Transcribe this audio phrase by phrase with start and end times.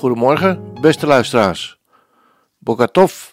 [0.00, 1.78] Goedemorgen, beste luisteraars.
[2.58, 3.32] Bokatov.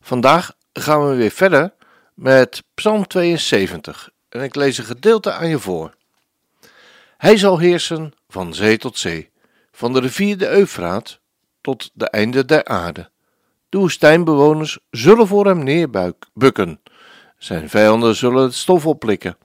[0.00, 1.72] Vandaag gaan we weer verder
[2.14, 5.94] met Psalm 72 en ik lees een gedeelte aan je voor.
[7.16, 9.30] Hij zal heersen van zee tot zee,
[9.72, 11.20] van de rivier de Eufraat
[11.60, 13.10] tot de einde der aarde.
[13.68, 16.80] De woestijnbewoners zullen voor hem neerbukken,
[17.38, 19.36] zijn vijanden zullen het stof opplikken.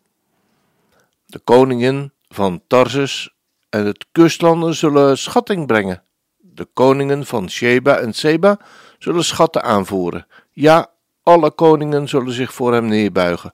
[1.26, 3.35] De koningen van Tarsus
[3.76, 6.04] en het kustlanden zullen schatting brengen.
[6.38, 8.60] De koningen van Sheba en Seba
[9.00, 10.28] zullen schatten aanvoeren.
[10.52, 10.92] Ja,
[11.24, 13.54] alle koningen zullen zich voor hem neerbuigen.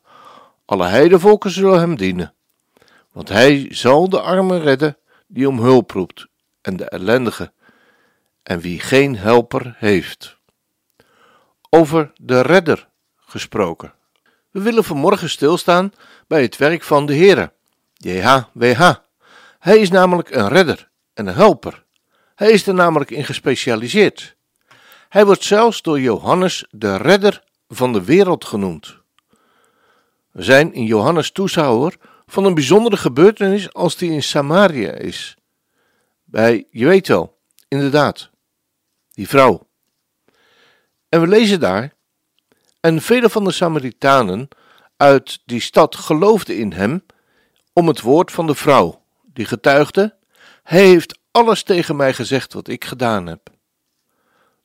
[0.65, 2.33] Alle heidevolken zullen hem dienen.
[3.11, 4.97] Want hij zal de armen redden
[5.27, 6.27] die om hulp roept,
[6.61, 7.51] en de ellendige,
[8.43, 10.37] en wie geen helper heeft.
[11.69, 13.93] Over de redder gesproken.
[14.51, 15.93] We willen vanmorgen stilstaan
[16.27, 17.53] bij het werk van de Heere,
[17.93, 19.09] JHWH.
[19.61, 21.85] Hij is namelijk een redder en een helper.
[22.35, 24.35] Hij is er namelijk in gespecialiseerd.
[25.09, 28.97] Hij wordt zelfs door Johannes de redder van de wereld genoemd.
[30.31, 31.95] We zijn in Johannes toeschouwer
[32.25, 35.35] van een bijzondere gebeurtenis als die in Samaria is.
[36.23, 38.29] Bij, je weet wel, inderdaad,
[39.13, 39.67] die vrouw.
[41.09, 41.93] En we lezen daar,
[42.79, 44.47] en vele van de Samaritanen
[44.97, 47.05] uit die stad geloofden in hem
[47.73, 49.00] om het woord van de vrouw,
[49.33, 50.17] die getuigde,
[50.63, 53.49] hij heeft alles tegen mij gezegd wat ik gedaan heb.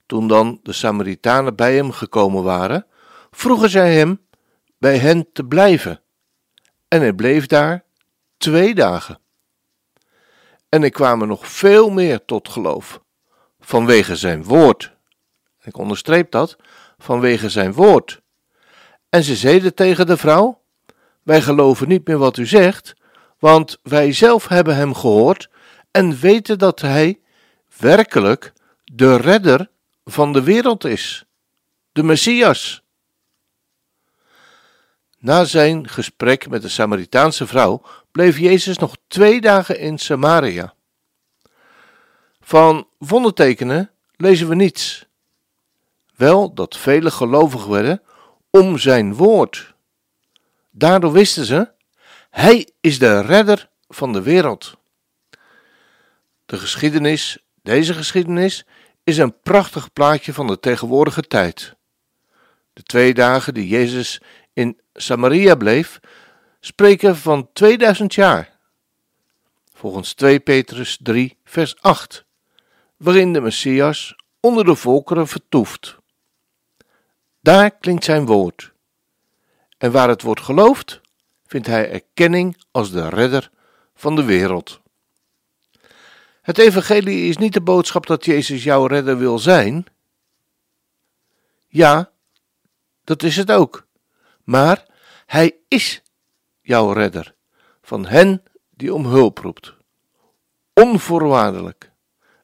[0.07, 2.87] Toen dan de Samaritanen bij hem gekomen waren,
[3.31, 4.27] vroegen zij hem
[4.79, 6.01] bij hen te blijven.
[6.89, 7.85] En hij bleef daar
[8.37, 9.19] twee dagen.
[10.69, 13.01] En er kwamen nog veel meer tot geloof,
[13.61, 14.97] vanwege zijn woord.
[15.63, 16.57] Ik onderstreep dat,
[16.99, 18.21] vanwege zijn woord.
[19.09, 20.63] En ze zeiden tegen de vrouw:
[21.23, 22.95] Wij geloven niet meer wat u zegt,
[23.47, 25.49] want wij zelf hebben hem gehoord
[25.91, 27.21] en weten dat hij
[27.77, 28.53] werkelijk
[28.85, 29.71] de redder
[30.05, 31.25] van de wereld is,
[31.93, 32.83] de Messias.
[35.19, 40.75] Na zijn gesprek met de Samaritaanse vrouw bleef Jezus nog twee dagen in Samaria.
[42.41, 45.07] Van wondertekenen lezen we niets.
[46.17, 48.03] Wel dat vele gelovigen werden
[48.51, 49.75] om zijn woord.
[50.71, 51.75] Daardoor wisten ze,
[52.37, 54.77] hij is de redder van de wereld.
[56.47, 58.67] De geschiedenis, deze geschiedenis,
[59.05, 61.75] is een prachtig plaatje van de tegenwoordige tijd.
[62.73, 64.21] De twee dagen die Jezus
[64.53, 66.01] in Samaria bleef,
[66.61, 68.59] spreken van 2000 jaar.
[69.73, 72.25] Volgens 2 Petrus 3, vers 8,
[72.97, 75.97] waarin de Messias onder de volkeren vertoeft.
[77.41, 78.73] Daar klinkt zijn woord.
[79.79, 81.01] En waar het wordt geloofd,
[81.47, 83.51] vindt hij erkenning als de redder
[83.95, 84.81] van de wereld.
[86.43, 89.87] Het evangelie is niet de boodschap dat Jezus jouw redder wil zijn.
[91.69, 92.11] Ja,
[93.05, 93.87] dat is het ook.
[94.45, 94.87] Maar
[95.27, 96.03] hij is
[96.61, 97.35] jouw redder
[97.83, 99.75] van hen die om hulp roept.
[100.73, 101.93] Onvoorwaardelijk.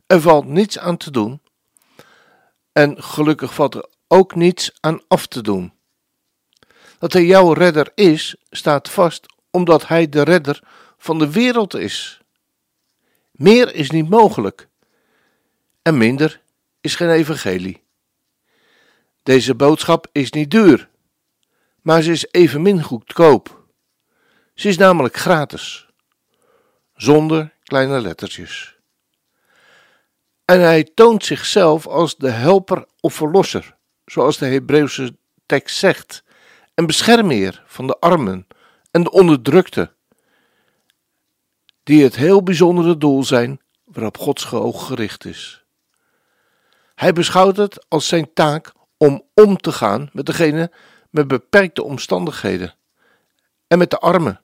[0.06, 1.41] Er valt niets aan te doen.
[2.72, 5.72] En gelukkig valt er ook niets aan af te doen.
[7.02, 10.62] Dat hij jouw redder is, staat vast omdat hij de redder
[10.98, 12.20] van de wereld is.
[13.32, 14.68] Meer is niet mogelijk.
[15.82, 16.41] En minder
[16.80, 17.82] is geen evangelie.
[19.22, 20.88] Deze boodschap is niet duur,
[21.80, 23.64] maar ze is evenmin goedkoop.
[24.54, 25.88] Ze is namelijk gratis,
[26.94, 28.77] zonder kleine lettertjes.
[30.44, 35.16] En hij toont zichzelf als de helper of verlosser, zoals de Hebreeuwse
[35.47, 36.22] tekst zegt,
[36.74, 38.47] en beschermheer van de armen
[38.91, 39.92] en de onderdrukte
[41.83, 45.65] die het heel bijzondere doel zijn waarop Gods oog gericht is.
[46.95, 50.72] Hij beschouwt het als zijn taak om om te gaan met degene
[51.10, 52.75] met beperkte omstandigheden
[53.66, 54.41] en met de armen.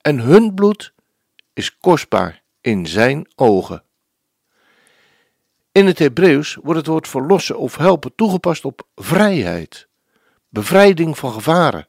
[0.00, 0.92] En hun bloed
[1.52, 3.82] is kostbaar in zijn ogen.
[5.72, 9.87] In het Hebreeuws wordt het woord verlossen of helpen toegepast op vrijheid,
[10.48, 11.88] bevrijding van gevaren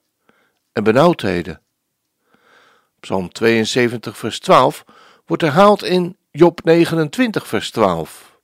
[0.72, 1.62] en benauwdheden.
[3.00, 4.86] Psalm 72, vers 12
[5.26, 8.38] wordt herhaald in Job 29, vers 12.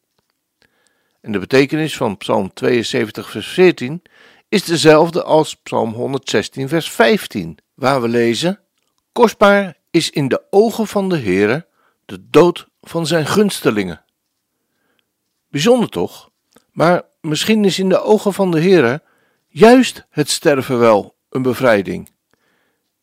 [1.21, 4.01] En de betekenis van Psalm 72, vers 14
[4.50, 8.59] is dezelfde als Psalm 116, vers 15, waar we lezen:
[9.12, 11.67] Kostbaar is in de ogen van de Heere
[12.06, 14.03] de dood van zijn gunstelingen.
[15.50, 16.29] Bijzonder toch?
[16.71, 19.03] Maar misschien is in de ogen van de Heere
[19.57, 22.12] juist het sterven wel een bevrijding.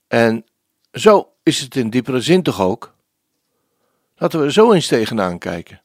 [0.08, 0.46] En
[0.93, 2.94] zo is het in diepere zin toch ook?
[4.16, 5.82] Laten we er zo eens tegenaan kijken.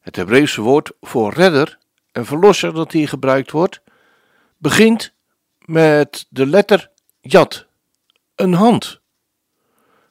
[0.00, 1.78] Het Hebreeuwse woord voor redder
[2.12, 3.80] en verlosser dat hier gebruikt wordt,
[4.58, 5.14] begint
[5.58, 6.90] met de letter
[7.20, 7.66] jat,
[8.34, 9.00] een hand,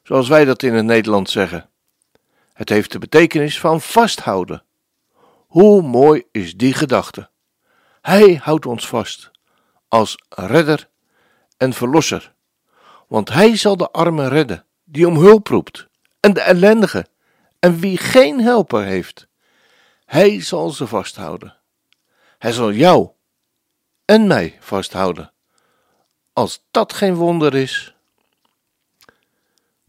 [0.02, 1.70] zoals wij dat in het Nederlands zeggen.
[2.52, 4.64] Het heeft de betekenis van vasthouden.
[5.46, 7.30] Hoe mooi is die gedachte?
[8.02, 9.30] Hij houdt ons vast
[9.88, 10.88] als redder
[11.56, 12.34] en verlosser,
[13.08, 15.88] want hij zal de armen redden die om hulp roept
[16.20, 17.06] en de ellendige
[17.58, 19.26] en wie geen helper heeft.
[20.04, 21.56] Hij zal ze vasthouden.
[22.38, 23.10] Hij zal jou
[24.04, 25.32] en mij vasthouden.
[26.32, 27.94] Als dat geen wonder is.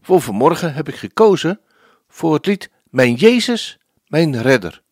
[0.00, 1.60] Voor vanmorgen heb ik gekozen
[2.08, 4.82] voor het lied Mijn Jezus, mijn redder.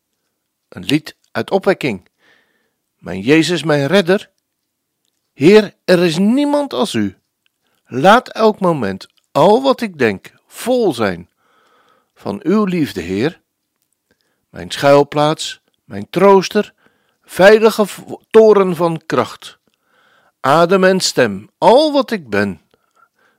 [0.69, 2.11] Een lied uit opwekking.
[3.03, 4.31] Mijn Jezus, mijn redder.
[5.33, 7.17] Heer, er is niemand als u.
[7.87, 11.31] Laat elk moment al wat ik denk vol zijn
[12.15, 13.41] van uw liefde, Heer.
[14.51, 16.75] Mijn schuilplaats, mijn trooster,
[17.23, 17.87] veilige
[18.31, 19.59] toren van kracht.
[20.41, 22.61] Adem en stem, al wat ik ben,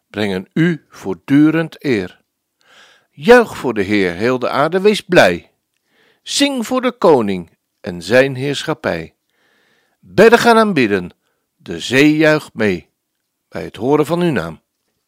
[0.10, 2.22] brengen u voortdurend eer.
[3.12, 5.52] Juich voor de Heer, heel de aarde, wees blij.
[6.24, 9.16] Zing voor de koning en zijn heerschappij.
[10.16, 11.12] Gaan aanbidden,
[11.56, 12.90] de zee juicht mee,
[13.50, 14.62] bij het horen van uw naam.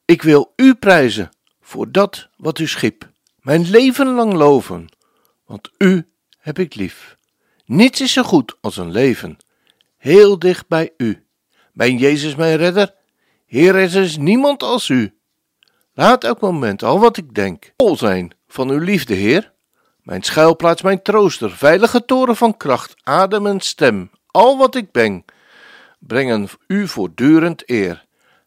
[0.05, 1.29] Ik wil u prijzen
[1.61, 4.89] voor dat wat u schiep, mijn leven lang loven,
[5.45, 6.07] want u
[6.37, 7.17] heb ik lief.
[7.65, 9.37] Niets is zo goed als een leven,
[9.97, 11.25] heel dicht bij u.
[11.73, 12.93] Mijn Jezus, mijn redder,
[13.45, 15.17] Heer, er is niemand als u.
[15.93, 19.53] Laat elk moment al wat ik denk vol zijn van uw liefde, Heer.
[20.01, 25.25] Mijn schuilplaats, mijn trooster, veilige toren van kracht, adem en stem, al wat ik ben,
[25.99, 28.05] brengen u voortdurend eer.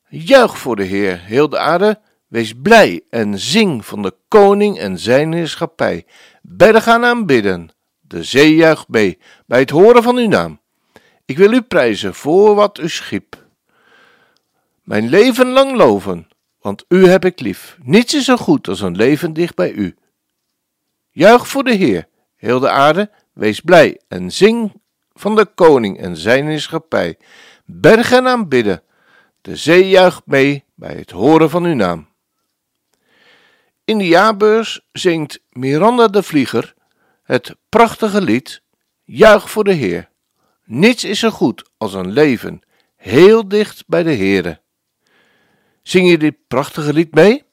[0.09, 4.99] Juich voor de Heer, heel de aarde, wees blij en zing van de koning en
[4.99, 6.07] zijn heerschappij.
[6.43, 7.71] Bedden gaan aanbidden,
[8.01, 10.61] de zee juicht mee, bij het horen van uw naam.
[11.25, 13.47] Ik wil u prijzen voor wat u schiep.
[14.83, 16.29] Mijn leven lang loven,
[16.61, 17.79] want u heb ik lief.
[17.83, 19.97] Niets is zo goed als een leven dicht bij u.
[21.11, 24.73] Juich voor de Heer, heel de aarde, wees blij en zing
[25.19, 27.19] van de koning en zijn heerschappij.
[27.65, 28.83] Bergen aanbidden,
[29.41, 32.09] de zee juicht mee bij het horen van uw naam.
[33.85, 36.75] In de jaarbeurs zingt Miranda de Vlieger
[37.23, 38.63] het prachtige lied
[39.05, 40.11] Juich voor de Heer.
[40.65, 42.61] Niets is zo goed als een leven
[42.97, 44.61] heel dicht bij de Heere.
[45.83, 47.45] Zing je dit prachtige lied mee?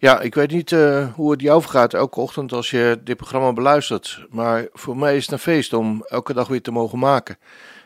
[0.00, 3.52] Ja, ik weet niet uh, hoe het jou vergaat elke ochtend als je dit programma
[3.52, 4.26] beluistert.
[4.30, 7.38] Maar voor mij is het een feest om elke dag weer te mogen maken.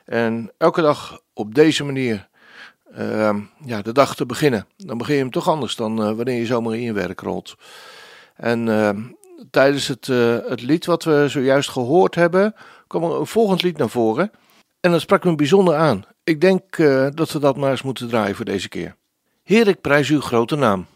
[0.04, 2.28] En elke dag op deze manier
[2.98, 4.66] uh, ja, de dag te beginnen.
[4.76, 7.56] Dan begin je hem toch anders dan uh, wanneer je zomaar in je werk rolt.
[8.36, 9.00] En ehm,
[9.50, 12.54] tijdens het, eh, het lied wat we zojuist gehoord hebben,
[12.86, 14.30] kwam er een volgend lied naar voren.
[14.80, 16.04] En dat sprak me bijzonder aan.
[16.24, 16.76] Ik denk
[17.16, 18.96] dat we dat maar eens moeten draaien voor deze keer.
[19.42, 20.86] Heer, ik prijs uw grote naam.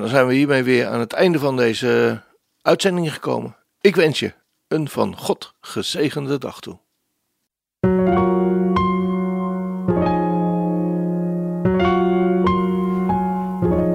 [0.00, 2.20] Dan zijn we hiermee weer aan het einde van deze
[2.62, 3.56] uitzending gekomen.
[3.80, 4.32] Ik wens je
[4.68, 6.78] een van God gezegende dag toe.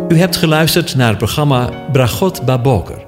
[0.07, 3.05] U hebt geluisterd naar het programma Bragot Baboker.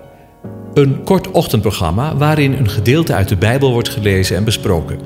[0.73, 4.99] Een kort ochtendprogramma waarin een gedeelte uit de Bijbel wordt gelezen en besproken.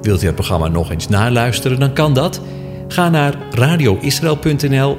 [0.00, 2.40] Wilt u het programma nog eens naluisteren, dan kan dat.
[2.88, 4.98] Ga naar radioisrael.nl